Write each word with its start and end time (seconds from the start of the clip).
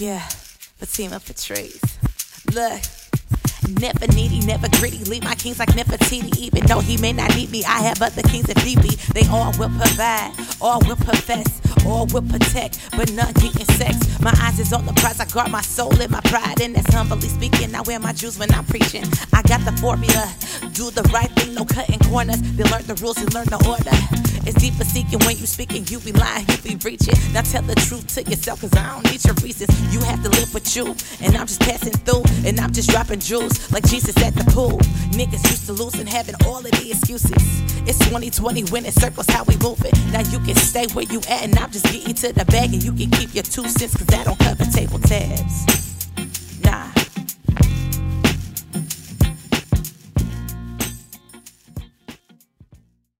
Yeah, 0.00 0.20
Fatimah 0.80 1.20
Patrice. 1.26 1.98
Look. 2.54 2.80
Never 3.78 4.06
needy, 4.14 4.40
never 4.46 4.66
greedy. 4.80 5.04
Leave 5.04 5.22
my 5.24 5.34
kings 5.34 5.58
like 5.58 5.68
Nefertiti. 5.76 6.38
Even 6.38 6.64
though 6.64 6.80
he 6.80 6.96
may 6.96 7.12
not 7.12 7.36
need 7.36 7.50
me, 7.50 7.62
I 7.64 7.82
have 7.82 8.00
other 8.00 8.22
kings 8.22 8.46
that 8.46 8.64
need 8.64 8.82
me. 8.82 8.96
They 9.12 9.28
all 9.28 9.52
will 9.58 9.68
provide, 9.68 10.32
all 10.58 10.80
will 10.88 10.96
profess, 10.96 11.60
all 11.84 12.06
will 12.06 12.22
protect, 12.22 12.80
but 12.96 13.12
none 13.12 13.34
getting 13.34 13.66
sex. 13.76 14.18
My 14.20 14.32
eyes 14.40 14.58
is 14.58 14.72
on 14.72 14.86
the 14.86 14.94
prize. 14.94 15.20
I 15.20 15.26
guard 15.26 15.50
my 15.50 15.60
soul 15.60 15.92
and 16.00 16.10
my 16.10 16.20
pride, 16.22 16.62
and 16.62 16.74
that's 16.74 16.94
humbly 16.94 17.28
speaking. 17.28 17.74
I 17.74 17.82
wear 17.82 18.00
my 18.00 18.14
jewels 18.14 18.38
when 18.38 18.50
I'm 18.54 18.64
preaching. 18.64 19.04
I 19.34 19.42
got 19.42 19.60
the 19.66 19.72
formula. 19.82 20.32
Do 20.72 20.90
the 20.90 21.02
right 21.12 21.30
thing, 21.32 21.54
no 21.54 21.66
cutting 21.66 21.98
corners. 22.08 22.40
They 22.40 22.64
learn 22.64 22.84
the 22.86 22.94
rules 23.02 23.18
and 23.18 23.32
learn 23.34 23.46
the 23.52 23.60
order. 23.68 24.29
It's 24.46 24.58
deeper 24.60 24.84
seeking 24.84 25.18
when 25.20 25.36
you 25.36 25.46
speaking. 25.46 25.84
You 25.86 26.00
be 26.00 26.12
lying, 26.12 26.46
you 26.48 26.58
be 26.58 26.76
reaching. 26.84 27.14
Now 27.32 27.42
tell 27.42 27.62
the 27.62 27.74
truth 27.74 28.06
to 28.14 28.22
yourself, 28.22 28.60
cause 28.60 28.74
I 28.74 28.86
don't 28.94 29.04
need 29.10 29.24
your 29.24 29.34
reasons. 29.42 29.70
You 29.92 30.00
have 30.00 30.22
to 30.22 30.30
live 30.30 30.52
with 30.54 30.76
you, 30.76 30.94
and 31.20 31.36
I'm 31.36 31.46
just 31.46 31.60
passing 31.60 31.92
through, 31.92 32.22
and 32.46 32.58
I'm 32.60 32.72
just 32.72 32.90
dropping 32.90 33.20
jewels 33.20 33.70
like 33.72 33.84
Jesus 33.86 34.16
at 34.22 34.34
the 34.34 34.44
pool. 34.52 34.78
Niggas 35.12 35.44
used 35.50 35.66
to 35.66 35.72
lose 35.72 35.94
and 35.94 36.08
having 36.08 36.34
all 36.46 36.58
of 36.58 36.70
the 36.70 36.90
excuses. 36.90 37.32
It's 37.88 37.98
2020 37.98 38.64
when 38.72 38.84
it 38.86 38.94
circles 38.94 39.26
how 39.28 39.44
we 39.44 39.56
move 39.58 39.84
it. 39.84 39.94
Now 40.12 40.20
you 40.30 40.38
can 40.40 40.54
stay 40.56 40.86
where 40.94 41.04
you 41.04 41.20
at, 41.28 41.42
and 41.42 41.58
I'm 41.58 41.70
just 41.70 41.86
getting 41.86 42.14
to 42.14 42.32
the 42.32 42.44
bag, 42.46 42.72
and 42.72 42.82
you 42.82 42.92
can 42.92 43.10
keep 43.10 43.34
your 43.34 43.44
two 43.44 43.68
cents, 43.68 43.96
cause 43.96 44.06
that 44.06 44.26
don't 44.26 44.38
cover 44.38 44.64
table 44.64 44.98
tabs. 45.00 45.49